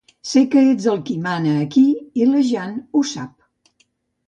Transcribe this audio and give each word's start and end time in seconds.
Sé 0.27 0.41
que 0.53 0.57
ets 0.69 0.87
qui 1.09 1.17
mana 1.25 1.53
aquí 1.67 1.85
i 2.23 2.29
la 2.33 2.43
Jeanne 2.49 2.83
ho 3.03 3.07
sap. 3.13 3.33